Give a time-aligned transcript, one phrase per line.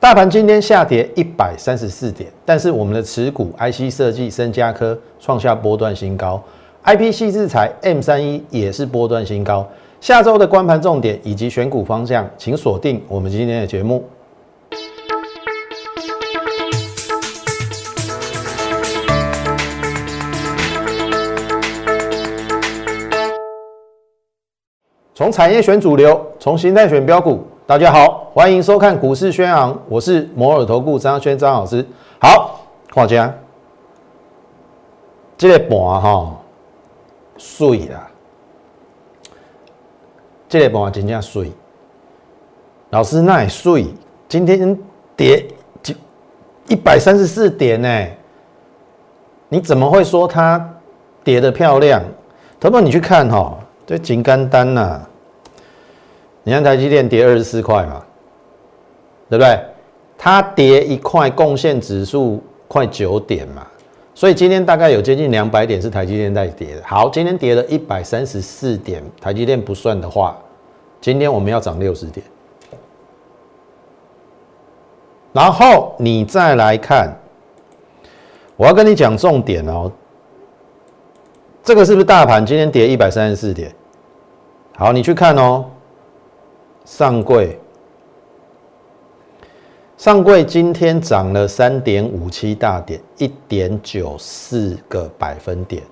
[0.00, 6.40] 大盘今天下跌一百三十四点，但是我们的持股 IC 设计、深加科创下波段新高
[6.84, 9.66] ，IPC 制裁 M 三一也是波段新高。
[10.00, 14.04] 下周的关盘重点以及选股方向，请锁定我们今天的节目。
[25.18, 27.44] 从产业选主流，从形态选标股。
[27.66, 31.84] 大家好，欢迎收看股市宣昂，我是摩尔投顾张轩张老师。
[32.20, 32.60] 好，
[32.94, 33.34] 大家，
[35.36, 36.36] 这个盘哈
[37.36, 38.08] 水啦，
[40.48, 41.50] 这个盘真正水。
[42.90, 43.86] 老师那也水，
[44.28, 44.78] 今天
[45.16, 45.44] 跌
[45.84, 45.96] 一
[46.68, 48.06] 一百三十四点呢，
[49.48, 50.64] 你怎么会说它
[51.24, 52.00] 跌的漂亮？
[52.60, 53.58] 头头你去看哈，
[53.88, 55.00] 这金干单呐。
[56.42, 58.04] 你看台积电跌二十四块嘛，
[59.30, 59.58] 对不对？
[60.18, 63.66] 它跌一块，贡献指数快九点嘛，
[64.14, 66.82] 所以今天大概有接近两百点是台积电在跌的。
[66.84, 70.36] 好，今天跌了一百三十四点，台积电不算的话，
[71.00, 72.26] 今天我们要涨六十点。
[75.32, 77.14] 然后你再来看，
[78.56, 79.90] 我要跟你讲重点哦，
[81.68, 83.70] 这个是不是大盘今天跌一百三十四点？
[84.74, 85.66] 好，你去看哦。
[86.86, 87.58] 上柜，
[89.98, 95.82] 上柜今天涨了三点五七大点，一点九四个百分点。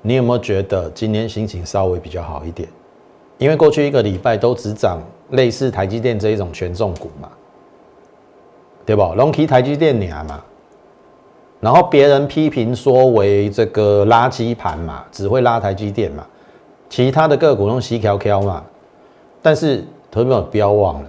[0.00, 2.68] 你有没有觉得今天心情稍微比较好一点？
[3.38, 7.28] 因为过去一个礼拜都只涨类似台积电这一种权重股嘛，
[8.84, 9.14] 对不？
[9.14, 10.42] 龙提台积电娘嘛，
[11.62, 16.26] 然后别人批评说为这个垃圾盘嘛，只会拉台积电嘛，
[16.90, 18.64] 其他的个股用细条条嘛。
[19.40, 21.08] 但是，投资者不要忘了，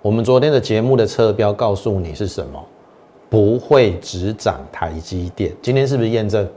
[0.00, 2.64] 我们昨天的节目的侧标告诉你是什么？
[3.28, 5.52] 不会只涨台积电。
[5.60, 6.48] 今天是不是验证？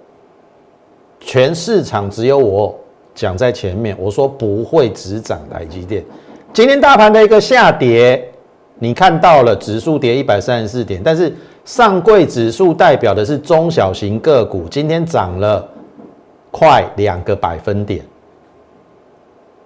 [1.20, 2.80] 全市场只有我
[3.16, 6.06] 讲在前面，我说不会只涨台积电。
[6.54, 8.32] 今天大盘的一个下跌，
[8.78, 11.36] 你看到了指数跌一百三十四点，但是
[11.66, 15.68] 上柜指数代表的是中小型个股，今天涨了
[16.50, 18.04] 快两个百分点。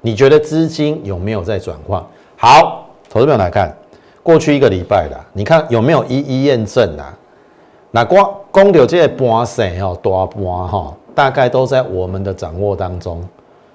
[0.02, 2.04] 你觉得资金有没有在转换？
[2.38, 3.76] 好，投资朋友来看，
[4.22, 7.18] 过去一个礼拜的，你看有没有一一验证啊？
[7.92, 13.24] 那光公牛这些盘势哦，大盘哈，大概都在我们的掌握当中。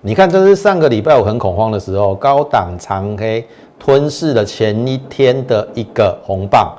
[0.02, 3.44] 你看，这是上个礼拜我很恐慌的时候，高档长黑
[3.78, 6.70] 吞噬了前一天的一个红棒。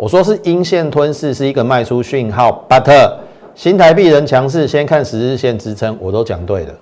[0.00, 2.64] 我说是阴线吞噬，是一个卖出讯号。
[2.66, 3.16] But
[3.54, 6.74] 新台币人强势，先看十日线支撑，我都讲对了。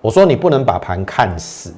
[0.00, 1.74] 我说你不能把盘看死，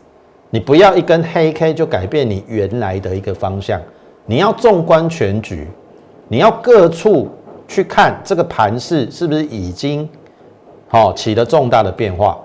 [0.51, 3.81] 你不要一根黑 K 就改变你原来的一个方向，
[4.25, 5.67] 你要纵观全局，
[6.29, 7.28] 你要各处
[7.67, 10.09] 去看这个盘势是不是已经
[10.87, 12.39] 好起了重大的变化。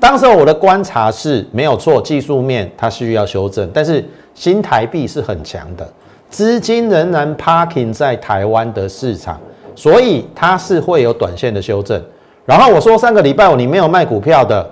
[0.00, 4.04] 当时我的观察是没有错，技术面它需要修正，但是
[4.34, 5.88] 新台币是很强的，
[6.34, 9.40] 资金仍然 parking 在台湾的市场，
[9.76, 12.02] 所以它是会有短线的修正。
[12.44, 14.68] 然后我说上个礼拜五你没有卖股票的。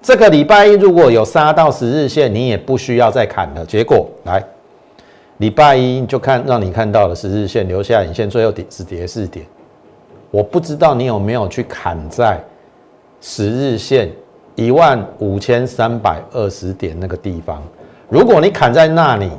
[0.00, 3.62] 这个礼拜一如果有杀到十日线，你也不需要再砍了。
[3.66, 4.42] 结果来，
[5.36, 9.44] 礼拜一就看让你看到了十日线留下影线，最后跌只跌四点。
[10.30, 12.40] 我不知道你有没有去砍在
[13.20, 14.10] 十日线
[14.54, 17.62] 一万五千三百二十点那个地方。
[18.08, 19.30] 如果你砍在那里，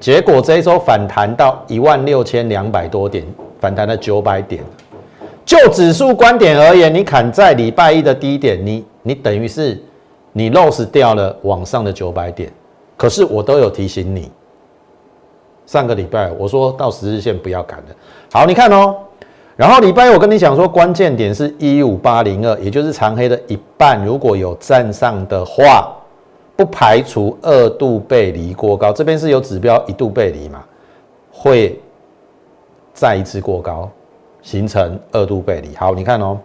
[0.00, 3.22] 结果这一周反弹到一万六千两百多点，
[3.60, 4.64] 反弹了九百点。
[5.44, 9.78] 就指数观点而言，你砍在礼拜一的低点，你你等于是
[10.32, 12.50] 你 loss 掉了往上的九百点。
[12.96, 14.30] 可是我都有提醒你，
[15.66, 17.94] 上个礼拜我说到十日线不要砍的。
[18.32, 18.94] 好，你看哦。
[19.56, 25.94] 然后礼拜一我跟你讲说，关键点是一五八零二，也就是长黑的一半，如果有站上的话，
[26.56, 28.92] 不排除二度背离过高。
[28.92, 30.64] 这边是有指标一度背离嘛，
[31.30, 31.80] 会
[32.92, 33.90] 再一次过高。
[34.42, 35.76] 形成二度背离。
[35.76, 36.38] 好，你看哦，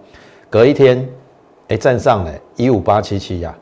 [0.50, 1.08] 隔一天，
[1.70, 3.56] 哎，站上了一五八七七呀，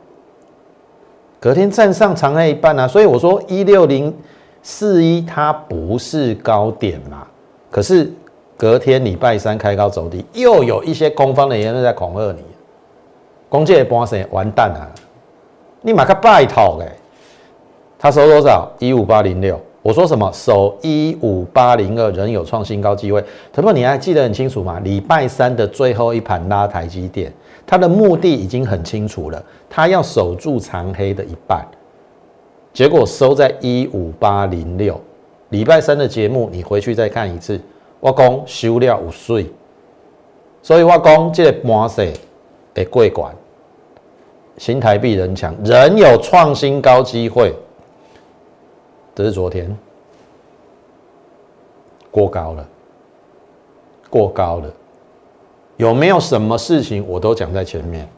[1.38, 4.12] 隔天站上长黑一半啊，所以我说一六零
[4.60, 7.24] 四一它不是高点嘛，
[7.70, 8.12] 可是
[8.56, 12.42] 隔天礼拜三开高走低，又有一些空方的言论在恐吓你，
[13.48, 14.90] 公借波神完蛋啊，
[15.86, 16.90] 你马克拜托哎，
[17.98, 18.66] 他收多少？
[18.78, 19.60] 一五八零六。
[19.82, 20.30] 我说什么？
[20.32, 23.22] 收一五八零二仍有创新高机会。
[23.52, 24.80] 特别你还记得很清楚吗？
[24.80, 27.30] 礼拜三的最后一盘拉台积电，
[27.66, 31.62] 它的目的已经很清楚了，它要守住长黑的一半。
[32.72, 34.98] 结果收在一五八零六。
[35.50, 37.60] 礼拜三的节目你回去再看一次，
[38.00, 39.52] 我讲收了五岁，
[40.62, 42.10] 所以我讲这个盘势
[42.74, 43.34] 会过关，
[44.56, 47.54] 新台币人强，仍有创新高机会。
[49.14, 49.76] 这是昨天
[52.10, 52.66] 过高了，
[54.10, 54.72] 过高了，
[55.76, 58.08] 有没有什么事情我都讲在前面？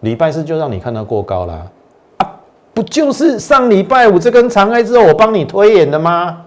[0.00, 1.70] 礼拜四就让你看到过高了
[2.18, 2.36] 啊！
[2.72, 6.44] 不就是上礼拜五这根长黑之后，我帮你推演的吗？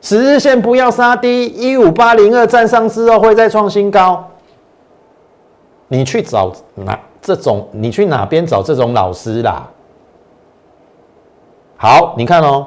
[0.00, 4.27] 十日线不要杀低，一五八零二站上之后会再创新高。
[5.88, 7.66] 你去找哪这种？
[7.72, 9.68] 你去哪边找这种老师啦？
[11.76, 12.66] 好，你看哦，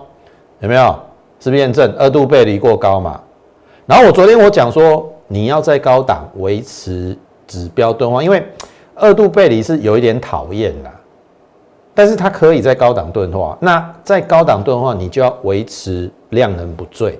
[0.59, 0.95] 有没有？
[1.39, 3.21] 是不是验证二度背离过高嘛？
[3.85, 8.44] 然后我昨天我讲说，你要在高档维持指标钝化，因为。
[8.94, 10.91] 二度背离是有一点讨厌啦，
[11.95, 13.57] 但是它可以在高档钝化。
[13.59, 17.18] 那在高档钝化，你就要维持量能不坠，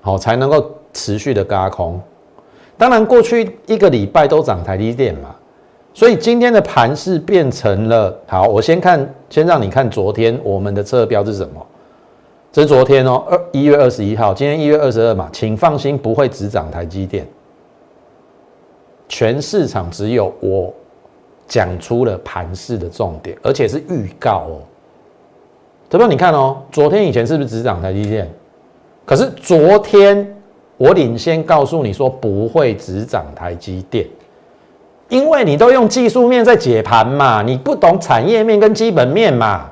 [0.00, 2.00] 好才能够持续的嘎空。
[2.80, 5.36] 当然，过去一个礼拜都涨台积电嘛，
[5.92, 8.44] 所以今天的盘势变成了好。
[8.44, 11.60] 我先看，先让你看昨天我们的测标是什么？
[12.50, 17.28] 这是昨天哦，二一月二十一号，今天一月二十二嘛，请放心，不会只涨台积电。
[19.10, 20.72] 全市场只有我
[21.46, 24.56] 讲出了盘势的重点，而且是预告哦。
[25.90, 28.26] 这边你看哦，昨天以前是不是只涨台积电？
[29.04, 30.34] 可是昨天
[30.80, 34.06] 我领先告诉你说不会只涨台积电，
[35.10, 39.70] 因为你都用技术面在解盘嘛，你不懂产业面跟基本面嘛。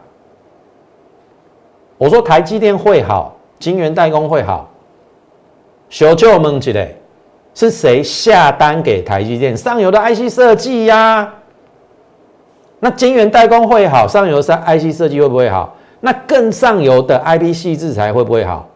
[1.96, 4.68] 我说台积电会好，晶圆代工会好，
[5.88, 6.94] 小舅问一嘞。
[7.54, 11.34] 是谁下单给台积电上游的 IC 设计呀？
[12.80, 15.74] 那晶圆代工会好，上游的 IC 设计会不会好？
[16.00, 18.67] 那更上游的 IP 系制裁会不会好？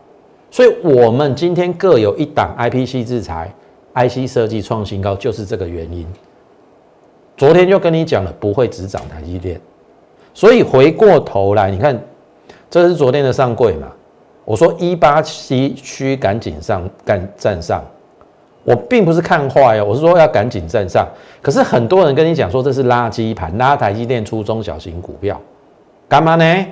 [0.52, 3.50] 所以，我们今天各有一档 IPC 制裁
[3.94, 6.06] ，IC 设计创新高，就是这个原因。
[7.38, 9.58] 昨天就跟你讲了，不会只涨台积电。
[10.34, 11.99] 所以回过头来，你看，
[12.69, 13.88] 这是昨天的上柜嘛？
[14.44, 17.82] 我说一八七需赶紧上，赶站上。
[18.62, 21.08] 我并不是看坏哦，我是说要赶紧站上。
[21.40, 25.40] 可是很多人跟你讲说这是垃圾盘，拉台积电出中小型股票，
[26.10, 26.66] 干嘛呢？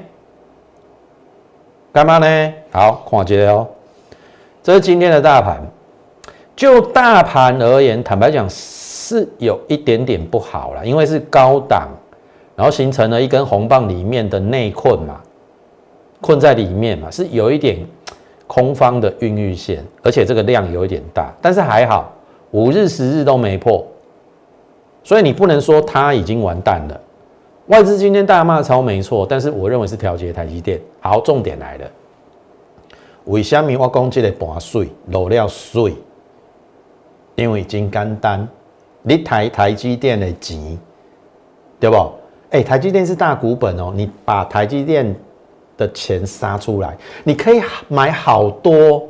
[1.93, 2.53] 干嘛呢？
[2.71, 3.67] 好，看接哦。
[4.63, 5.61] 这是今天的大盘，
[6.55, 11.89] 就大盘而言，坦白讲是有一点点不好了，因为是高档，
[12.57, 15.21] 然后形成了一根红棒里面的内困嘛，
[16.21, 17.79] 困在里面嘛，是有一点。
[18.53, 22.13] 空方的孕育线，而且这个量有一点大，但是还好，
[22.51, 23.87] 五日、十日都没破，
[25.05, 27.01] 所以你不能说它已经完蛋了。
[27.71, 30.81] 外资今天大骂超没错，但是我认为是调节台积电。
[30.99, 31.89] 好，重点来了，
[33.27, 35.95] 为什么我讲这个盘水漏了水？
[37.37, 38.49] 因为真简单，
[39.03, 40.77] 你台台积电的钱，
[41.79, 42.13] 对不？
[42.51, 45.15] 哎，台积电是大股本哦，你把台积电。
[45.77, 46.95] 的钱杀出来，
[47.25, 49.03] 你可以买好多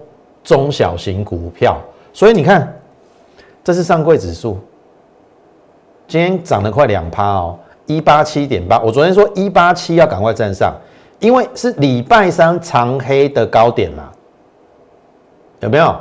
[0.45, 1.77] 中小型股票。
[2.13, 2.73] 所以你看，
[3.65, 4.57] 这是上柜指数，
[6.07, 7.59] 今天涨了快两趴哦，
[7.91, 8.79] 一八七点八。
[8.81, 10.73] 我昨天说一八七要赶快站上，
[11.19, 14.09] 因为是礼拜三长黑的高点嘛，
[15.59, 15.95] 有没有？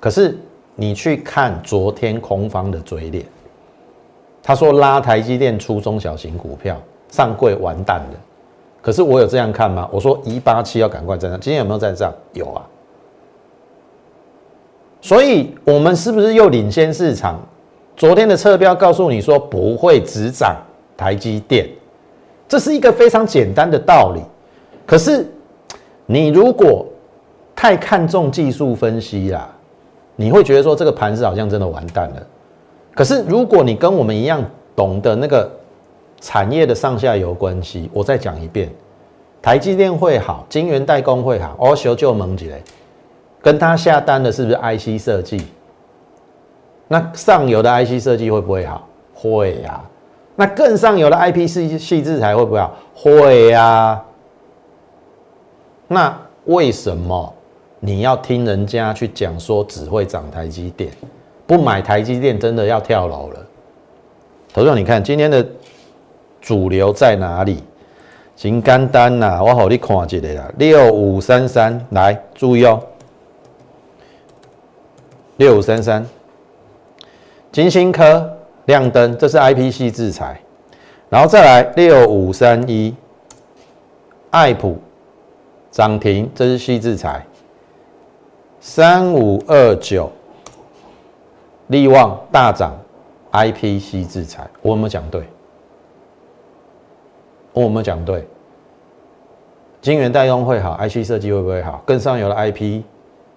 [0.00, 0.38] 可是
[0.74, 3.24] 你去看昨天空方的嘴脸，
[4.42, 8.18] 他说拉台积电出中小型股票，上柜完蛋了。
[8.80, 9.86] 可是我有这样看吗？
[9.92, 12.12] 我说一八七要赶快站上，今天有没有站上？
[12.32, 12.62] 有啊。
[15.00, 17.38] 所以，我们是不是又领先市场？
[17.96, 20.56] 昨天的测标告诉你说不会只涨
[20.96, 21.68] 台积电，
[22.48, 24.20] 这是一个非常简单的道理。
[24.86, 25.26] 可是，
[26.06, 26.86] 你如果
[27.54, 29.48] 太看重技术分析啦，
[30.16, 32.26] 你会觉得说这个盘子好像真的完蛋了。
[32.94, 34.44] 可是，如果你跟我们一样
[34.74, 35.50] 懂得那个。
[36.24, 38.70] 产业的上下游关系，我再讲一遍，
[39.42, 42.62] 台积电会好，晶圆代工会好，欧修就蒙起来，
[43.40, 45.44] 跟他下单的是不是 IC 设计？
[46.86, 48.86] 那上游的 IC 设计会不会好？
[49.12, 49.82] 会呀。
[50.42, 52.74] 那更上游的 IP 系细制裁会不会好？
[52.96, 54.02] 会呀。
[55.86, 57.32] 那为什么
[57.78, 60.90] 你要听人家去讲说只会涨台积电，
[61.46, 63.46] 不买台积电真的要跳楼了？
[64.52, 65.46] 投资你看今天的。
[66.40, 67.62] 主流在哪里？
[68.34, 70.52] 真简单呐，我好你看一下啦。
[70.58, 72.82] 六五三三，来注意哦。
[75.36, 76.04] 六五三三，
[77.52, 78.28] 金星科
[78.66, 80.40] 亮灯，这是 I P C 制裁。
[81.08, 82.94] 然后再来六五三一，
[84.30, 84.78] 爱普
[85.70, 87.24] 涨停，这是细制裁。
[88.60, 90.10] 三五二九，
[91.66, 92.78] 利旺大涨
[93.32, 95.22] ，IPC 制裁，我有没有讲对？
[97.52, 98.26] 我有没有讲对？
[99.80, 101.82] 晶圆代工会好，IC 设计会不会好？
[101.84, 102.82] 更上游的 IP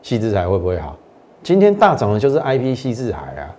[0.01, 0.96] 细制裁会不会好？
[1.41, 3.50] 今天大涨的就是 IP 细制裁啊！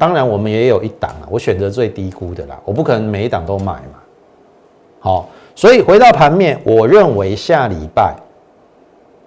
[0.00, 4.00] 当然，我们也有一档啊，我选择最低估的啦，我不可能每一档都买嘛。
[4.98, 8.16] 好，所以回到盘面，我认为下礼拜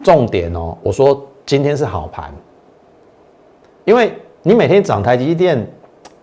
[0.02, 2.34] 重点哦，我说今天是好盘，
[3.86, 5.64] 因为你每天涨台积电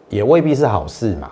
[0.09, 1.31] 也未必是好事嘛，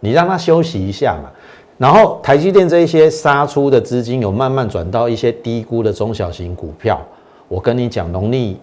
[0.00, 1.30] 你让它休息一下嘛。
[1.78, 7.00] 然后台积电这一些杀出的资金有慢慢转到一些低估的中小型股票。
[7.48, 8.60] 我跟你讲，农历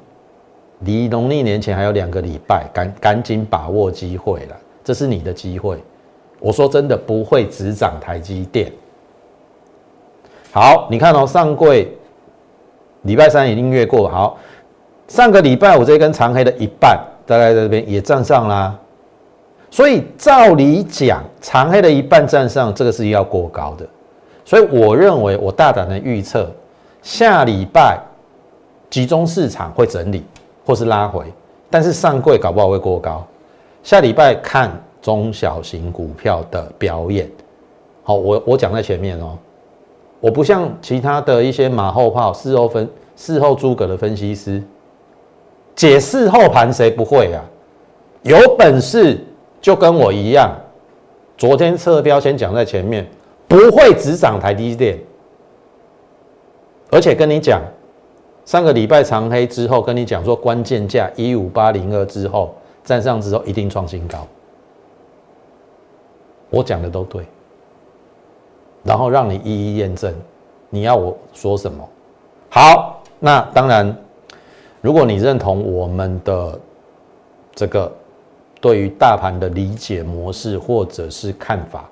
[0.79, 5.82] 离农历年前还有两个礼拜，赶赶紧把握机会了，这是你的机会。
[6.39, 8.72] 我说真的不会只涨台积电。
[10.51, 11.91] 好，你看哦，上柜
[13.03, 14.38] 礼拜三已经越过，好，
[15.08, 18.77] 上个礼拜我这根长黑的一半，大概在这边也站上啦。
[19.72, 23.86] 所以照理讲，长黑的一半站上，这个是要过高的。
[24.46, 26.50] 所以我认为，我大胆的预测，
[27.01, 28.00] 下礼拜
[28.89, 30.24] 集中市场会整理
[30.66, 31.24] 或是拉回，
[31.70, 33.26] 但是上柜搞不好会过高。
[33.84, 37.30] 下礼拜看中小型股票的表演。
[38.04, 39.38] 好，我我讲在前面哦，
[40.20, 44.62] 我不像其他的一些马后炮、事后分、事后诸葛的分析师，
[45.76, 47.44] 解释后盘谁不会啊？
[48.24, 49.20] 有本事。
[49.62, 50.56] 就跟我一样，
[51.40, 53.04] 昨天测标先讲在前面，
[53.48, 55.00] 不会只涨台积电，
[56.92, 57.60] 而且跟你讲，
[58.46, 64.25] 上个礼拜长黑之后，跟你讲说关键价一五八零二之后站上之后一定创新高，
[66.50, 67.25] 我讲的都对，
[68.84, 70.14] 然后让你一一验证，
[70.70, 71.90] 你要我说什么？
[72.50, 73.98] 好，那当然，
[74.80, 76.60] 如果你认同我们的
[77.54, 77.92] 这个。
[78.62, 81.88] 对于大盘的理解模式，或者是看法，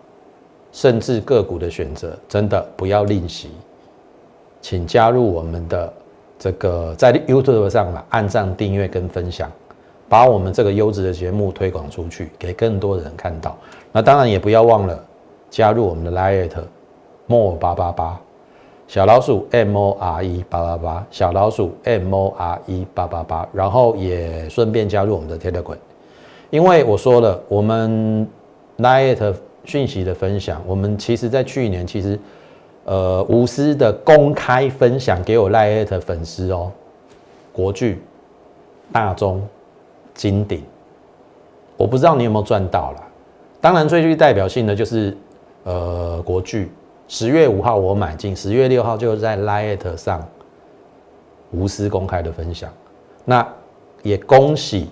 [0.71, 3.51] 甚至个股的选择，真的不要吝惜，
[4.59, 5.93] 请加入我们的
[6.43, 9.49] 这个在 YouTube 上嘛，按赞、订阅跟分享，
[10.09, 13.57] 把我们这个优质的节目推广出去，给更多人看到。
[13.93, 15.01] 那当然也不要忘了
[15.49, 16.61] 加入我们的 Lite
[17.27, 18.19] More 八八八
[18.89, 25.77] 小老鼠 M O R E 八八八小老鼠 M O R E 八八八，然后也顺便加入我们的 Telegram。
[26.49, 28.27] 因为我说了，我们
[28.79, 29.33] Lite
[29.63, 32.19] 讯息的分享，我们其实在去年其实
[32.85, 36.71] 呃无私的公开分享给我 Lite 粉丝哦，
[37.51, 38.01] 国巨、
[38.91, 39.41] 大中、
[40.13, 40.63] 金鼎，
[41.77, 43.03] 我不知道你有没有赚到了。
[43.61, 45.15] 当然最具代表性的就是
[45.63, 46.71] 呃国巨，
[47.07, 50.27] 十月五号我买进，十月六号就在 Lite 上
[51.51, 52.71] 无私公开的分享，
[53.25, 53.47] 那
[54.01, 54.89] 也恭喜。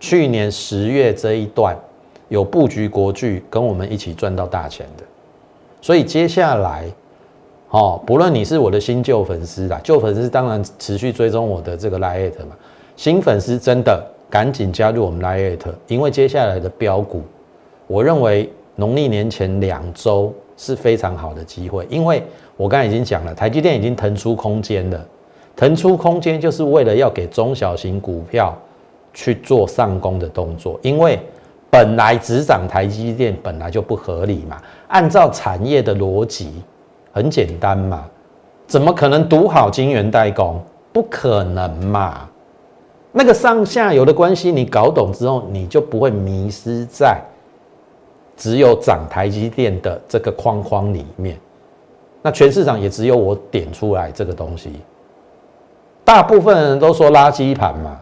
[0.00, 1.78] 去年十月这一段
[2.26, 5.04] 有布局国剧，跟我们一起赚到大钱的，
[5.80, 6.90] 所以接下来，
[7.72, 12.56] 哦，不论你是我的新旧粉丝啦，旧粉丝当然持续追踪我的这个 Lite 嘛，
[12.96, 14.00] 新粉丝真的
[14.30, 17.22] 赶紧加入我们 Lite，因为接下来的标股，
[17.86, 22.22] 我认为农历年前两周是非常好的机会，因为
[22.56, 25.04] 我刚才已经讲了，台积电已经腾出空间了，
[25.56, 28.56] 腾出空间就是为了要给中小型股票。
[29.14, 31.20] 去做上攻的动作，因为
[31.68, 34.56] 本来只涨台积电本来就不合理嘛。
[34.88, 36.62] 按照产业的逻辑，
[37.12, 38.04] 很简单嘛，
[38.66, 40.60] 怎么可能读好晶圆代工？
[40.92, 42.28] 不可能嘛。
[43.12, 47.20] 那个上下游的关系你搞懂之后，你就不会迷失在
[48.36, 51.38] 只有涨台积电的这个框框里面。
[52.22, 54.72] 那全市场也只有我点出来这个东西，
[56.04, 58.00] 大部分人都说垃圾盘嘛。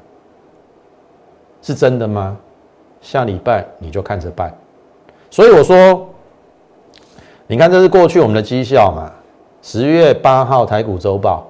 [1.62, 2.36] 是真的吗？
[3.00, 4.54] 下礼拜你就看着办。
[5.30, 6.08] 所以我说，
[7.50, 9.10] 你看这是过去我们的绩效嘛，
[9.60, 11.44] 十月八号台股周报。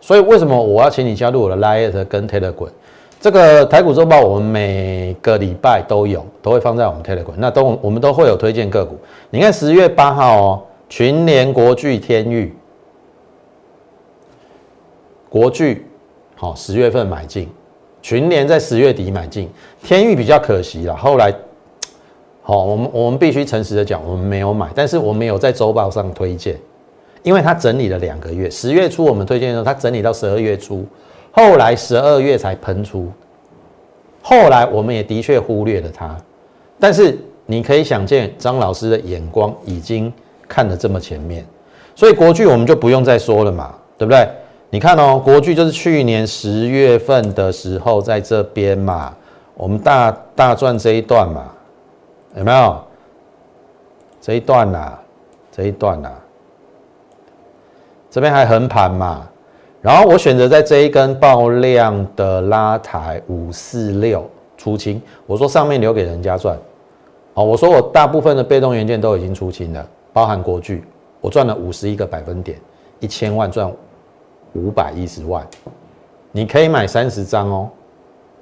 [0.00, 2.70] 所以为什么我要请你加入我的 Lite 跟 Telegram？
[3.20, 7.34] 这个台股周报我们每个礼拜都有，都会放在我们 Telegram。
[7.36, 8.96] 那都我们都会有推荐个股。
[9.28, 12.56] 你看十月八号哦，群联国巨天域，
[15.28, 15.86] 国巨
[16.36, 17.50] 好，十月份买进。
[18.00, 19.50] 群联在十月底买进，
[19.82, 20.96] 天域比较可惜了。
[20.96, 21.30] 后来，
[22.46, 26.54] 好，我们我们必须诚实的讲，我们没有买，但是我们有在周报上推荐，
[27.22, 30.84] 因为它整理了两个月，十月初我们推荐的时候，它整理到十二月初，
[31.32, 33.10] 后来十二月才喷出，
[34.20, 36.14] 后来我们也的确忽略了它，
[36.78, 40.12] 但是你可以想见张老师的眼光已经
[40.46, 41.46] 看得这么前面，
[41.94, 44.28] 所以国剧我们就不用再说了嘛，对不对？
[44.68, 49.14] 你看哦，国剧就是去年十月份的时候在这边嘛，
[49.54, 51.50] 我们大大赚这一段嘛，
[52.36, 52.82] 有没有？
[54.20, 54.98] 这一段呐，
[55.52, 56.10] 这一段呐，
[58.10, 59.28] 这边还横盘嘛，
[59.82, 66.58] 然后我选择在这一根爆量的拉抬五四六出清，我说上面留给人家赚，
[67.34, 70.82] 好，我说我大部分的被动元件都已经出清了，包含国巨，
[71.20, 72.58] 我赚了五十一个百分点，
[73.00, 73.70] 一千万赚
[74.54, 75.46] 五百一十万，
[76.32, 77.68] 你可以买三十张哦，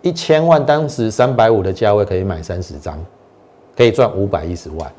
[0.00, 2.96] 一千万当时三百五的价位可以买三十张，
[3.76, 4.92] 可以赚五百一十万。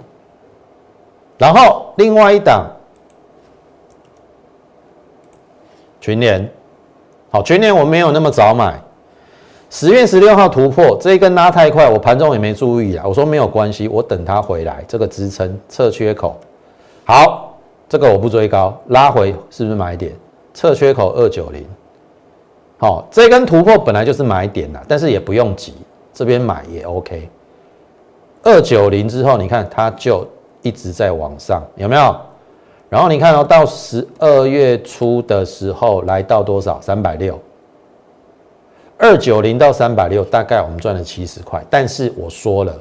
[1.37, 2.65] 然后另外一档
[5.99, 6.49] 群联，
[7.31, 8.79] 好，群联我没有那么早买，
[9.69, 13.03] 十月十六号突破这一根拉太快，我盘中也没注意啊。
[13.07, 16.37] 我说没有关系，我等它回来，这个支撑测缺口，
[17.03, 17.57] 好，
[17.89, 20.13] 这个我不追高，拉回是不是买点？
[20.53, 21.65] 测缺口二九零，
[22.77, 25.73] 好，这根突破本来就是买点啦，但是也不用急，
[26.13, 27.27] 这边买也 OK。
[28.43, 30.27] 二九零之后，你看它就。
[30.65, 32.15] 一直在往上，有没有？
[32.87, 36.79] 然后你看到到十二月初的时候来到多少？
[36.79, 37.37] 三百六，
[38.97, 41.61] 二九零到三百六，大概我们赚了七十块。
[41.69, 42.73] 但是我说了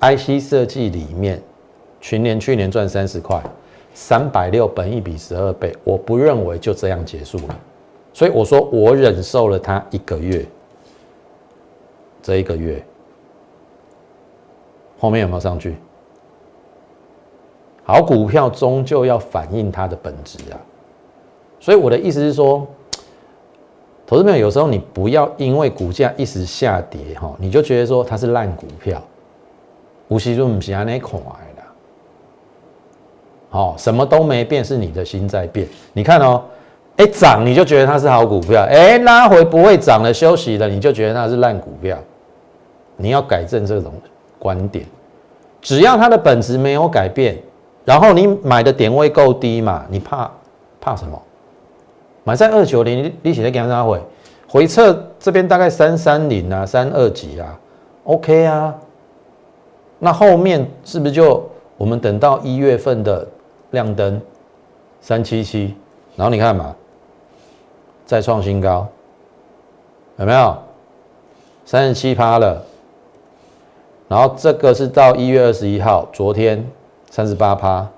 [0.00, 1.42] ，IC 设计里面，
[2.00, 3.38] 群年去年赚三十块，
[3.92, 7.60] 三百六本一比十二倍，我不认为就这样结束了。
[8.14, 10.42] 所以我说我忍受了它一个月，
[12.22, 12.82] 这一个月
[14.98, 15.76] 后面有没有上去？
[17.84, 20.58] 好股票终究要反映它的本质啊，
[21.60, 22.66] 所以我的意思是说，
[24.04, 29.00] 投资朋友有时候你不要因为股价一时下跌哈，你就觉得说它是烂股票，
[30.08, 31.62] 无锡就不是安那看的，
[33.50, 35.68] 好，什么都没变，是你的心在变。
[35.92, 36.42] 你看哦，
[36.96, 41.96] 哎涨你就觉得它是好股票，哎拉回不会涨了休息了，你就觉得它是烂股票，
[42.96, 43.92] 你要改正这种
[44.40, 44.84] 观点，
[45.60, 47.36] 只要它的本质没有改变。
[47.84, 49.86] 然后你买的点位够低嘛？
[49.88, 50.28] 你怕
[50.80, 51.22] 怕什么？
[52.24, 54.02] 买在二九零，你写的给他回
[54.48, 57.56] 回撤这边大概三三零啊，三二几啊
[58.02, 58.74] ，OK 啊。
[60.00, 63.24] 那后面是不是就我们等到一月份的
[63.70, 64.20] 亮灯
[65.00, 65.72] 三七七？
[66.16, 66.74] 然后你看嘛，
[68.04, 68.84] 再创新高，
[70.16, 70.56] 有没有？
[71.64, 72.60] 三十七趴了。
[74.08, 76.64] 然后这个是到一月二十一号，昨天。
[77.08, 77.88] 三十八趴，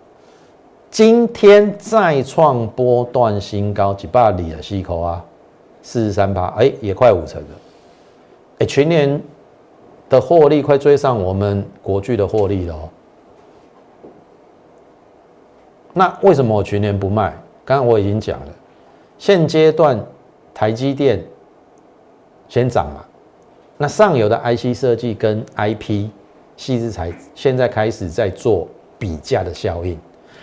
[0.92, 5.24] 今天再创波段新高，几百里的西口啊，
[5.82, 7.48] 四十三趴，哎，也快五成了，
[8.58, 9.20] 哎，全年
[10.08, 12.88] 的获利快追上我们国巨的获利了哦。
[15.94, 17.30] 那为什么我全年不卖？
[17.64, 18.46] 刚刚我已经讲了，
[19.18, 19.98] 现阶段
[20.54, 21.24] 台积电
[22.48, 23.04] 先涨嘛，
[23.78, 26.08] 那上游的 IC 设计跟 IP
[26.56, 28.68] 细制材现在开始在做。
[29.00, 29.96] 比价的效应，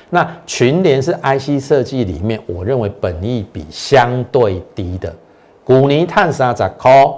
[0.10, 5.14] 那群联是 IC 设计里面，我认为本益比相对低的。
[5.62, 7.18] 古尼碳沙在 call，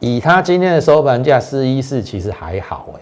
[0.00, 3.00] 以它今天的收盘价四一四，其实还好哎，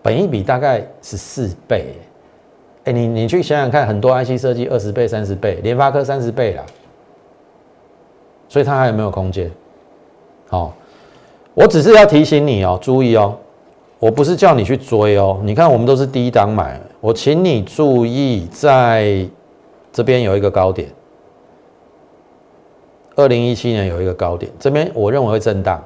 [0.00, 1.92] 本益比大概是四倍
[2.84, 6.64] 哎，你你去想想看，很多 IC 设计二十倍、三十倍，联发科三十倍了，
[8.48, 9.52] 所以它还有没有空间？
[10.48, 10.74] 好，
[11.54, 13.36] 我只是要提醒你哦，注意哦。
[14.00, 19.28] 我不是叫你去追哦，你看我们都是低档买，我请你注意，在
[19.92, 20.88] 这边有一个高点，
[23.16, 25.82] 二零一七年有一个高点，这边我认为会震荡，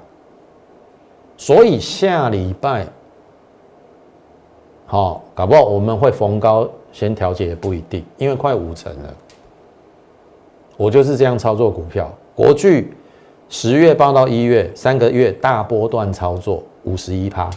[1.38, 2.86] 所以下礼拜，
[4.84, 9.14] 好，搞不好我们会逢高先调节也不一定，因为快五成了，
[10.76, 12.92] 我就是这样操作股票，国巨
[13.52, 17.50] 十月报到一月三个月大波段操作五十一趴。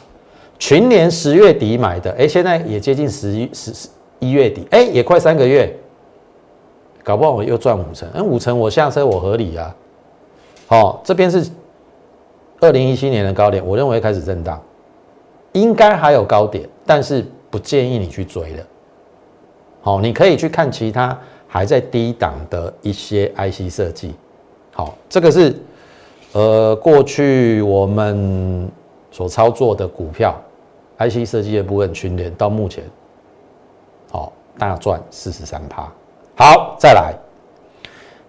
[0.60, 3.88] 群年十月底买的，哎，现在也接近十一十十
[4.20, 5.74] 一月底，哎，也快三个月，
[7.02, 9.74] 搞不好我又赚五成，哎，五成我下车我合理啊。
[10.68, 11.50] 好，这边是
[12.60, 14.62] 二零一七年的高点，我认为开始震荡，
[15.54, 18.64] 应该还有高点，但是不建议你去追了。
[19.80, 24.14] 好，你可以去看其他还在低档的一些 IC 设计。
[24.74, 25.56] 好，这个是
[26.36, 28.70] 呃过去我们
[29.10, 30.36] 所操作的股票。
[30.98, 32.82] IC 设计的部分群联到目前，
[34.10, 35.92] 好大赚四十三趴。
[36.38, 37.14] 好，再来，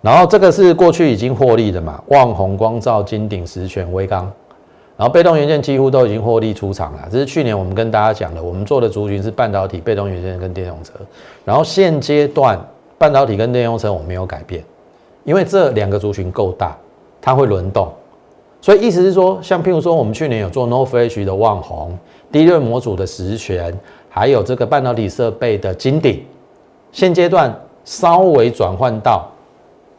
[0.03, 2.03] 然后这个是过去已经获利的嘛？
[2.09, 4.25] 旺宏光照、金鼎、实权、威刚，
[4.97, 7.09] 然后被动元件几乎都已经获利出场了。
[7.09, 10.95] 这是去年我们跟大家讲的，我们做的族群是半导体、被动元件跟电动车。
[11.45, 12.59] 然后现阶段
[12.99, 14.64] 半导体跟电动车我没有改变，
[15.23, 16.77] 因为这两个族群够大，
[17.27, 17.93] 它会轮动。
[18.61, 21.99] 所以意思是说，像譬如说我们去年有做 No Flash 的旺宏、
[22.31, 23.77] 低润模组的实权，
[24.09, 26.25] 还有这个半导体设备的金鼎，
[26.93, 27.53] 现阶段
[27.85, 29.29] 稍微转换到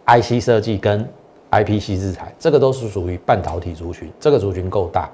[0.06, 1.06] IC 设计跟。
[1.50, 5.10] IPC 制裁，这个都是属于半导体族群，这个族群够大，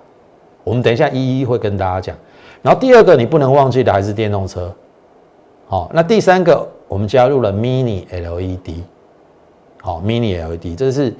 [0.63, 2.17] 我们等一下一一会跟大家讲。
[2.63, 4.73] 然后第二个你不能忘记的还是电动车，
[5.67, 8.81] 好，那第三个我们加入了 Mini LED，
[9.79, 11.13] 好，Mini LED 这是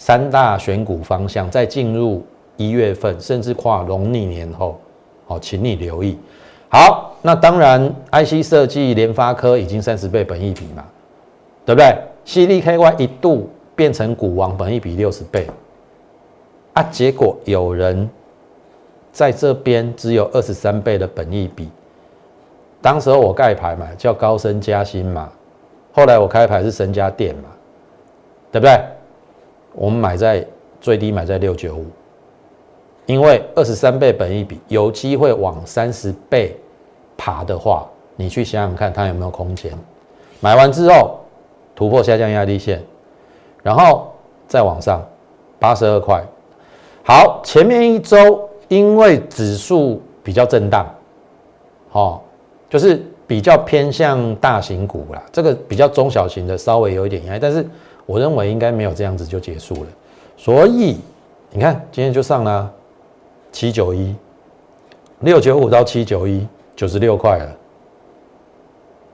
[0.00, 2.24] 三大选股方向，在进入
[2.56, 4.80] 一月份甚至跨农历年后，
[5.26, 6.18] 好，请你留意。
[6.70, 10.84] 好，那当然 IC 设计联发科已经三十倍本益比嘛，
[11.64, 11.94] 对不对
[12.26, 13.48] ？CDKY 一度。
[13.76, 15.46] 变成股王，本一比六十倍
[16.74, 16.82] 啊！
[16.90, 18.10] 结果有人
[19.10, 21.66] 在这边只有二十三倍的本益比。
[22.82, 25.30] 当时候我盖牌嘛，叫高升加薪嘛。
[25.92, 27.48] 后来我开牌是升加电嘛，
[28.52, 28.78] 对不对？
[29.72, 30.46] 我们买在
[30.80, 31.86] 最低买在六九五，
[33.06, 36.56] 因为二十三倍本益比有机会往三十倍
[37.16, 39.72] 爬的话，你去想想看它有没有空间。
[40.40, 41.20] 买完之后
[41.74, 42.82] 突破下降压力线。
[43.62, 44.10] 然后
[44.48, 45.06] 再往上，
[45.58, 46.24] 八十二块。
[47.04, 50.86] 好，前面一周因为指数比较震荡，
[51.90, 52.24] 好，
[52.70, 57.62] 就是比较偏向大型股啦，这个比较中小型的稍微有一点压力，但是
[58.10, 59.90] 我认为应该没有这样子就结束了。
[60.36, 60.98] 所以
[61.48, 62.68] 你看今天就上了
[63.52, 64.12] 七九一，
[65.20, 66.44] 六九五到七九一，
[66.74, 67.56] 九十六块了，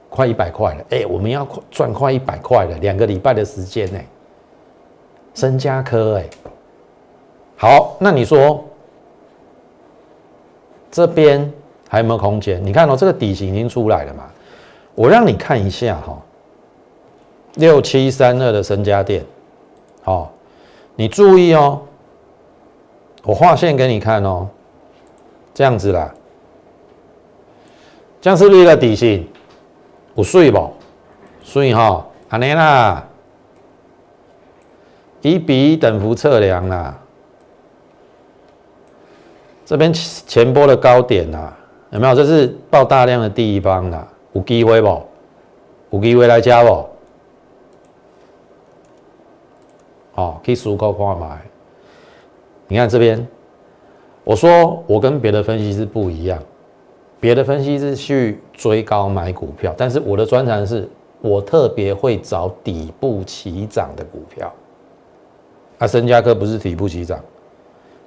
[0.08, 0.84] 快一百块了。
[0.88, 4.00] 哎，我们要赚快一百块了，两个礼拜的时间呢。
[5.34, 6.24] 深加科哎，
[7.58, 8.64] 好，那你说
[10.90, 11.52] 这边
[11.86, 12.64] 还有没有空间？
[12.64, 14.24] 你看哦，这个底型已经出来了嘛。
[14.94, 16.16] 我让你看一下哈，
[17.56, 19.24] 六七三二的深加电，
[20.02, 20.32] 好，
[20.94, 21.82] 你注意哦，
[23.24, 24.48] 我画线给你看哦，
[25.52, 26.14] 这样子啦，
[28.20, 29.26] 这样是不是一个底型？
[30.14, 30.70] 不碎不？
[31.42, 33.04] 碎哈，安尼啦。
[35.22, 36.96] 一比一等幅测量啦，
[39.64, 41.52] 这边前波的高点呐，
[41.90, 42.14] 有没有？
[42.14, 45.02] 这是爆大量的地方啦，有机会不？
[45.90, 46.88] 有机会来加不？
[50.16, 51.40] 好，可以数高看买。
[52.66, 53.24] 你看这边，
[54.24, 56.42] 我说我跟别的分析师不一样，
[57.20, 60.88] 别的分析师去追高买股票，但是我的专长是
[61.20, 64.52] 我特别会找底部起涨的股票。
[65.78, 67.20] 啊，深加科不是底部起涨，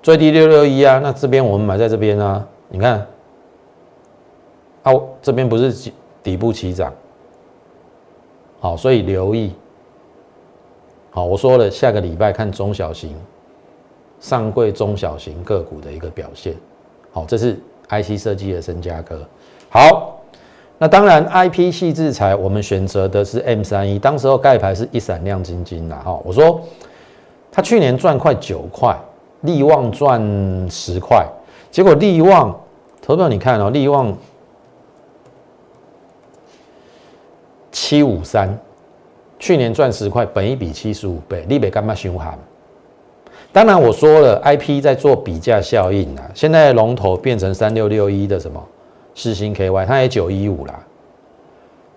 [0.02, 3.06] 最低六六一啊，那这边我们买在这边啊，你看，
[4.82, 4.92] 啊，
[5.22, 5.92] 这边不是
[6.24, 6.92] 底部起涨，
[8.60, 9.54] 好，所以留意，
[11.12, 13.16] 好，我说了，下个礼拜看中小型、
[14.20, 16.56] 上柜中小型个股的一个表现，
[17.12, 17.58] 好，这是
[17.90, 19.20] IC 设计的深加科，
[19.70, 20.20] 好，
[20.78, 26.62] 那当然 IP 系制裁，我们选择的是 M 三一，当时候盖牌是一闪亮晶晶的哈，我说。
[27.52, 28.96] 他去年赚快九块，
[29.42, 30.22] 利旺赚
[30.70, 31.26] 十块，
[31.72, 32.56] 结果利旺，
[33.02, 34.16] 投票你看哦，利旺
[37.72, 38.56] 七五三，
[39.40, 42.38] 去年赚十块，本一比七十五倍，利北干嘛凶悍？
[43.52, 48.64] 当然我说了，IP 在做比价效应啊，现在龙头变成三六六一的什么
[49.16, 50.80] 四星 KY，它也九一五啦，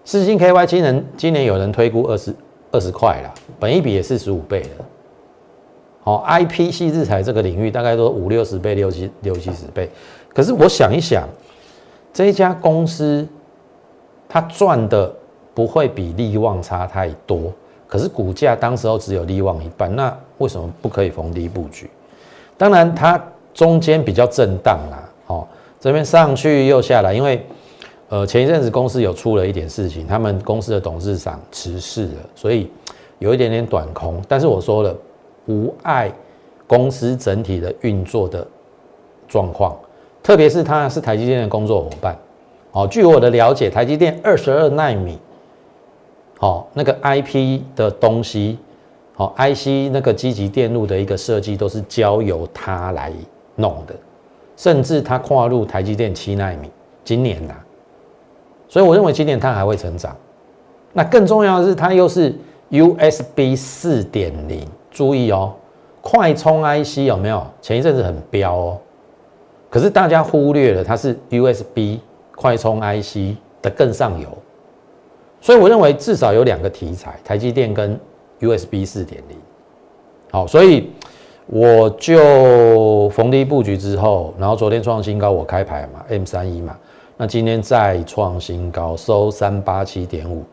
[0.05, 2.35] 四星 KY 今年今年有人推估二十
[2.71, 4.87] 二十块啦，本一比也四十五倍了。
[6.05, 9.91] 好，I P 系制裁这个领域大概都五六十倍、六七六七十倍。
[10.33, 11.29] 可是我想一想，
[12.13, 13.29] 这一家公司
[14.29, 15.15] 它赚的
[15.55, 17.53] 不会比利旺差太多。
[17.87, 21.91] 可是股价当时候只有利旺一半，那为什么不可以逢低布局？
[22.57, 25.09] 当然，它中间比较震荡啦。
[25.27, 25.47] 哦，
[25.79, 27.45] 这边上去又下来，因为
[28.09, 32.71] 呃前一阵子公司有出了一点事情，他们公司的董事长辞世了，所以
[33.19, 34.21] 有一点点短空。
[34.29, 34.97] 但是我说了。
[35.47, 36.09] 无碍
[36.69, 38.47] 公司整体的运作的
[39.27, 39.77] 状况，
[40.23, 42.17] 特别是它是台积电的工作伙伴。
[42.71, 45.19] 哦，据我的了解，台积电二十二纳米，
[46.43, 48.59] 好那个 IP 的东西，
[49.15, 53.13] 好 IC 那个积极电路的一个设计，都是交由他来
[53.55, 53.95] 弄的，
[54.57, 56.69] 甚至他跨入台积电七纳米，
[57.05, 57.55] 今年呐，
[58.69, 60.17] 所以我认为今年它还会成长。
[60.93, 62.35] 那更重要的是，它又是
[62.71, 64.67] USB 四点零。
[64.91, 65.55] 注意哦，
[66.01, 67.47] 快充 IC 有没有？
[67.61, 68.79] 前一阵子很飙哦，
[69.71, 72.01] 可是大家忽略了它是 USB
[72.35, 74.27] 快充 IC 的更上游，
[75.43, 77.99] 所以我认为至少有两个题材，台积电跟
[78.39, 79.37] USB 四点零。
[80.31, 80.91] 好，所以
[81.47, 86.79] 我就逢低布局之后，然后昨天创新高，我开牌嘛，M 三一嘛，
[87.17, 90.45] 那今天再创新高，收三八七点五，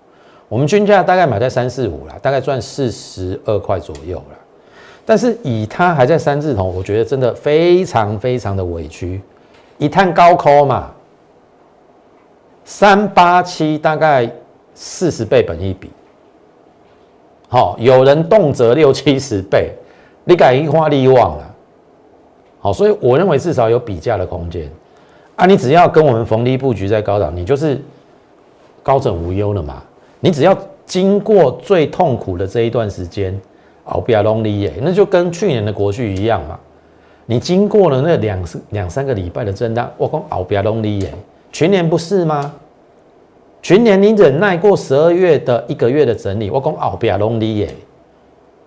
[0.47, 4.37] 我们均价大概买在三四五啦，大概赚四十二块左右啦。
[5.05, 9.21] 但是以它还在三字头，我觉得真的非常非常的委屈，
[9.77, 10.91] 一探高空嘛，
[12.65, 14.29] 三八七大概
[14.81, 15.89] 四十倍本一比。
[17.49, 19.73] 好，有人动辄六七十倍，
[20.23, 21.55] 你敢一花利旺了。
[22.61, 24.71] 好，所以我认为至少有比价的空间
[25.35, 25.45] 啊。
[25.45, 27.77] 你只要跟我们逢低布局在高档，你就是
[28.81, 29.83] 高枕无忧了嘛。
[30.21, 33.37] 你只要经过最痛苦的这一段时间，
[33.83, 36.57] 熬不要 lonely 耶，那就跟去年的国序一样嘛。
[37.25, 41.13] 你经过了那两两三个礼拜的震荡，我讲熬不要 lonely 耶，
[41.51, 42.53] 全年不是吗？
[43.61, 47.69] 全年你忍耐过十二月的一个月的整理，我讲后边拢利耶，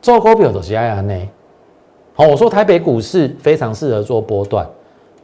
[0.02, 1.28] 做股票就是这样呢。
[2.14, 4.66] 好，我说台北股市非常适合做波段，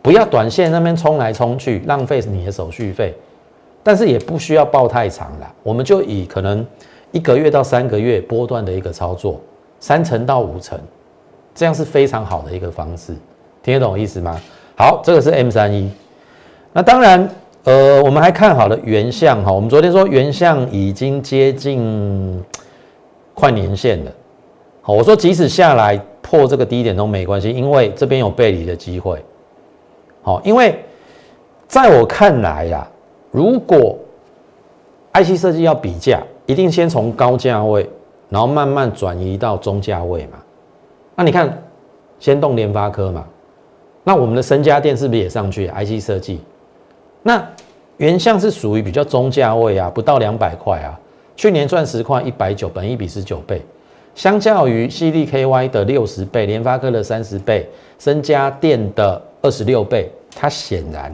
[0.01, 3.15] 不要短线那边冲来冲去，浪费你的手续费。
[3.83, 6.67] 但是也不需要报太长了，我们就以可能
[7.13, 9.39] 一个月到三个月波段的一个操作，
[9.81, 10.79] 三成到五成，
[11.55, 13.15] 这样是非常好的一个方式，
[13.63, 14.41] 听得懂意思吗？
[14.77, 15.91] 好，这个是 M 三一，
[16.73, 17.29] 那当然。
[17.69, 22.43] 呃，我们还看好了原相哈，我们昨天说原相已经接近
[23.35, 24.13] 快年线了。
[24.81, 29.23] 好，我说即使下来破这个低点都没关系，因为这边有背离的机会。
[30.23, 30.83] 好，因为
[31.67, 32.89] 在我看来呀，
[33.31, 33.99] 如果
[35.13, 37.87] IC 设计要比价，一定先从高价位，
[38.31, 40.39] 然后慢慢转移到中价位嘛。
[41.15, 41.63] 那你看，
[42.19, 43.27] 先动联发科嘛，
[44.05, 46.41] 那我们的身家电是不是也上去？IC 设计。
[47.29, 47.47] 那
[47.99, 50.99] 原相是属于比较中价位啊，不到两百块啊。
[51.37, 53.61] 去年赚十块，一百九，本一比十九倍，
[54.15, 61.13] 相较于犀利 KY 的六十倍，联发科的三十倍，深家电的二十六倍，它显然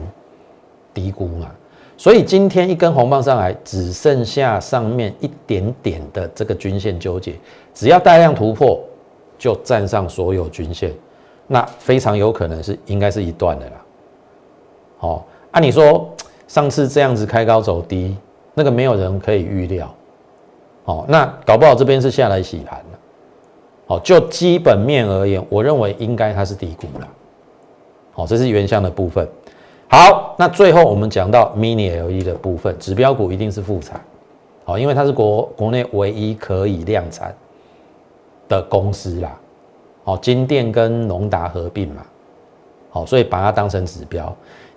[0.93, 1.51] 低估嘛。
[1.97, 7.35] 所以今天一根红棒上来，只剩下上面一点点的这个均线纠结，
[7.73, 8.79] 只要带量突破，
[9.37, 10.93] 就站上所有均线，
[11.45, 13.73] 那非常有可能是应该是一段的啦。
[14.97, 15.25] 好。
[15.55, 16.13] 按你说
[16.49, 18.17] 上次这样子开高走低，
[18.53, 19.95] 那个没有人可以预料，
[20.83, 22.99] 哦，那搞不好这边是下来洗盘了，
[23.87, 27.07] 好，就基本面而言，我认为应该它是低估了，
[28.11, 29.25] 好，这是原相的部分。
[29.87, 34.01] 好，那最后我们讲到 mini LED 的部分，指标股一定是复产，
[34.65, 37.33] 好，因为它是国国内唯一可以量产
[38.49, 39.39] 的公司啦，
[40.03, 42.05] 好，金电跟龙达合并嘛，
[42.89, 44.35] 好，所以把它当成指标。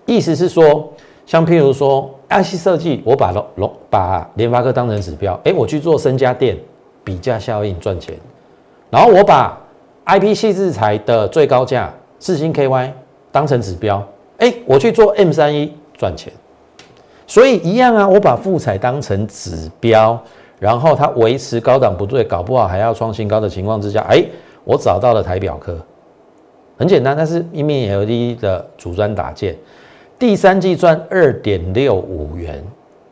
[0.08, 0.90] 意思是说，
[1.26, 6.56] 像譬如说，IC 设计，我把龙龙把联发科当成指标，哎，我去做深家电，
[7.04, 8.14] 比价效应赚钱，
[8.88, 9.58] 然后我把
[10.06, 12.90] IP 系制裁的最高价四星 KY
[13.30, 14.02] 当成指标，
[14.38, 16.32] 哎，我去做 M 三一赚钱，
[17.26, 20.18] 所以一样啊，我把富彩当成指标，
[20.58, 24.24] 然后它维持高档不对，搞不好还要创新高的情况之下，哎，
[24.64, 25.76] 我找到了台表科，
[26.78, 29.54] 很简单，它是一面 LED 的主专打件。
[30.18, 32.60] 第三季赚二点六五元，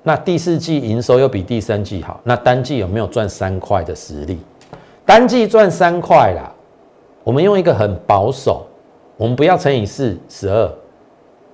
[0.02, 4.38] 那第四季营收又比第三季好，那单季有没有赚三块的实力？
[5.04, 6.52] 单季赚三块啦，
[7.22, 8.66] 我们用一个很保守，
[9.16, 10.68] 我们不要乘以四十二，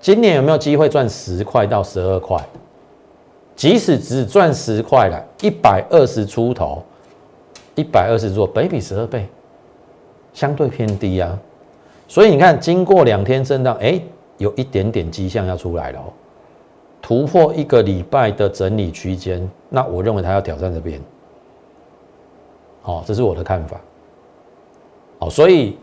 [0.01, 2.43] 今年有没有机会赚十块到十二块？
[3.55, 6.83] 即使只赚十块了，一百二十出头，
[7.75, 9.29] 一百二十做，本比十二倍，
[10.33, 11.39] 相对偏低啊。
[12.09, 14.01] 所以你看，经过两天震荡，哎。
[14.39, 16.01] 有一点点迹象要出来了，
[17.01, 21.01] 突破一个礼拜的整理区间，那我认为它要挑战这边。
[22.81, 23.81] 好，这是我的看法。
[25.19, 25.77] 好，所以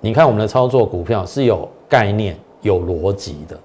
[0.00, 3.56] 你看我们的操作股票是有概念、有逻辑的，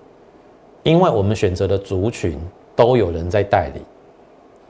[0.83, 2.39] 因为我们选择的族群
[2.75, 3.81] 都有人在代理。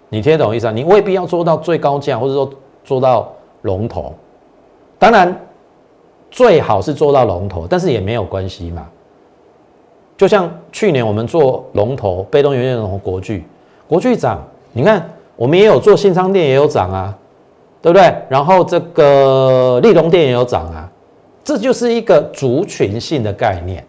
[0.07, 0.71] 你听得懂意思啊？
[0.71, 2.49] 你未必要做到最高价，或者说
[2.83, 3.31] 做到
[3.63, 4.13] 龙头。
[4.97, 5.37] 当然，
[6.29, 8.89] 最好是做到龙头，但是也没有关系嘛。
[10.21, 13.43] 就像去年我们做龙头被动元件龙头国巨，
[13.87, 14.39] 国巨涨，
[14.71, 15.03] 你看
[15.35, 17.17] 我们也有做信昌店也有涨啊，
[17.81, 18.13] 对不对？
[18.29, 20.87] 然后这个立隆店也有涨啊，
[21.43, 23.83] 这就是一个族群性的概念，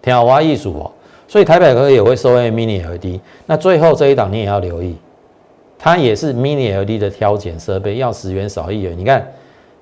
[0.00, 0.90] 挺好玩艺术哦。
[1.26, 4.96] 所以台北哥也会收 mini LED，那最后这一档你也要留意，
[5.78, 8.96] 它也是 mini LED 的挑拣设备，要十元少一元。
[8.96, 9.30] 你看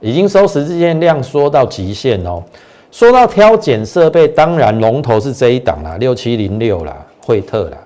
[0.01, 2.42] 已经收十字线量缩到极限哦。
[2.90, 7.79] 说到挑拣设备，当然龙头是这一档啦，六七零六啦，惠特啦。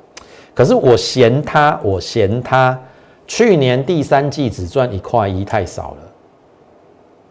[0.55, 2.79] 可是我嫌它，我嫌它
[3.27, 5.97] 去年第三季只赚一块一，太少了。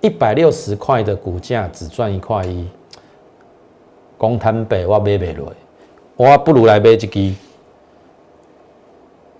[0.01, 2.67] 一百六十块的股价只赚一块一，
[4.17, 5.53] 公摊北我买不落，
[6.15, 7.33] 我不如来买一支。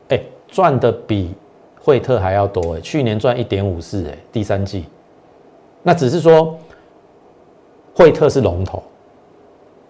[0.10, 1.34] 哎，赚的比
[1.82, 4.86] 惠特还要多哎，去年赚一点五四哎，第三季。
[5.82, 6.58] 那只是说，
[8.00, 8.82] 惠特是龙头，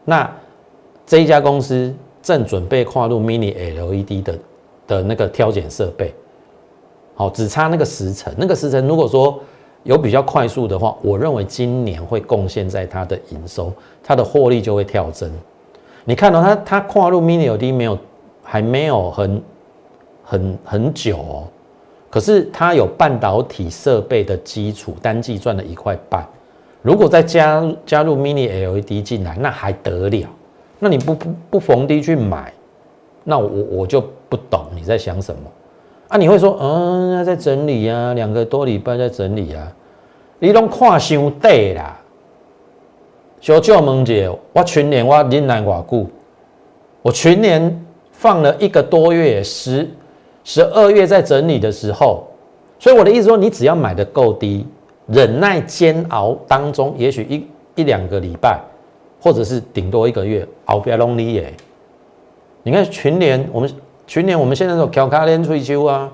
[0.04, 0.28] 那
[1.06, 1.94] 这一家公司
[2.24, 4.40] 正准备跨入 Mini LED 的
[4.88, 6.12] 的那个挑拣设备，
[7.14, 9.40] 好，只差那个时辰，那个时辰如果说
[9.84, 13.72] 有比较快速的话，我认为今年会贡献在它的营收，
[14.04, 15.32] 它的获利就会跳增。
[16.04, 17.96] 你看到它，它跨入 Mini LED 没有，
[18.42, 19.44] 还没有很
[20.24, 21.44] 很很久哦。
[22.10, 26.28] 可是它有半导体设备的基础，单季赚了一块半。
[26.82, 30.28] 如果再加加入 Mini LED 进来，那还得了？
[30.80, 32.54] 那你不不不逢低去买，
[33.24, 35.42] 那我我就不懂你在想什么
[36.08, 36.18] 啊？
[36.18, 39.72] 你会说，嗯，在整理啊，两个多礼拜在整理啊，
[40.40, 42.00] 你拢看伤短啦。
[43.42, 46.08] 小舅问姐，我去年我忍耐偌久？
[47.02, 49.88] 我去年放了一个多月十。
[50.46, 52.26] 十二月在整理的时候，
[52.80, 54.66] 所以我的意思说，你只要买的够低，
[55.12, 57.48] 忍耐煎熬当中，也许一
[57.82, 58.60] 一两个礼拜，
[59.20, 61.54] 或者是顶多一个月，熬不 lonely 耶。
[62.62, 63.72] 你看群联，我们
[64.06, 66.12] 群联我们现在都调卡连退休啊，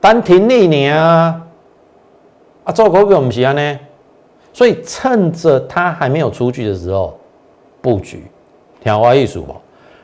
[0.00, 1.42] 单停一年啊，
[2.64, 3.78] 啊做股票不是安呢，
[4.52, 7.18] 所以趁着它还没有出去的时候
[7.82, 8.24] 布局，
[8.82, 9.54] 听我意思不？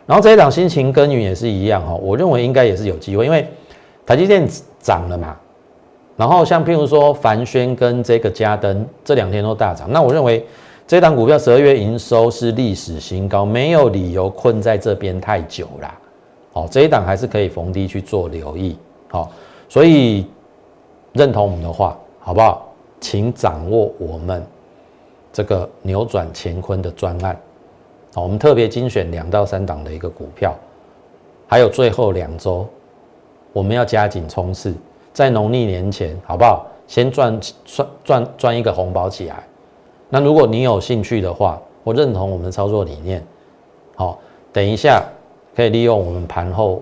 [0.06, 3.48] 然后这一档辛勤耕耘也是一样哈，我认为应该也是有机会，因为
[4.04, 4.46] 台积电
[4.80, 5.36] 涨了嘛。
[6.18, 10.44] 然后像譬如说凡轩跟这个嘉登这两天都大涨，那我认为
[10.84, 15.98] 这档股票十二月营收是历史新高，没有理由困在这边太久啦。
[16.54, 18.76] 哦，这一档还是可以逢低去做留意。
[19.08, 19.30] 好，
[19.68, 20.26] 所以
[21.12, 22.66] 认同我们的话，好不好？
[23.00, 24.44] 请掌握我们
[25.32, 27.38] 这个扭转乾坤的专案。
[28.12, 30.52] 好我们特别精选两到三档的一个股票，
[31.46, 32.66] 还有最后两周，
[33.52, 34.74] 我们要加紧冲刺，
[35.18, 36.64] 在农历年前，好不好？
[36.86, 39.42] 先赚赚赚赚一个红包起来。
[40.08, 43.20] 那如果你有兴趣的话，我认同我们的操作理念。
[43.96, 44.16] 好，
[44.52, 45.02] 等一下
[45.56, 46.80] 可以利用我们盘后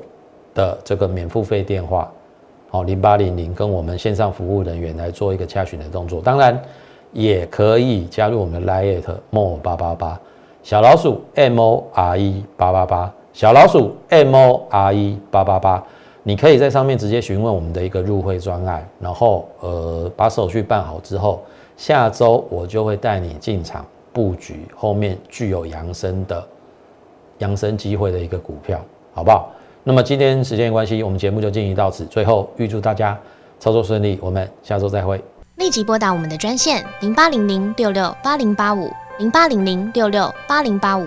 [0.55, 2.13] 的这个免付费电话，
[2.69, 6.21] 好零八零零跟我们线上服务人员来做一个洽询的动作。
[6.21, 6.61] 当然，
[7.15, 10.21] 也可以加入我们的 Lite More 八八八。
[10.63, 15.83] 小老鼠 M O R E 八八八，小老鼠 M O R E 八八八，
[16.29, 21.41] 你可以在上面直接询问我们的一个入会专案，然后呃把手续办好之后，
[21.77, 26.45] 下周我就会带你进场布局后面具有扬升的
[27.39, 28.81] 扬升机会的一个股票，
[29.15, 29.53] 好不好？
[29.85, 33.17] 那么今天时间关系，我们节目就进行到此，最后预祝大家
[33.61, 35.23] 操作顺利，我们下周再会。
[35.59, 38.91] 立即拨打我们的专线零八零零六六八零八五。
[39.19, 41.07] 零八零零六六八零八五